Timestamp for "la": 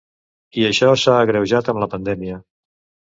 1.85-1.89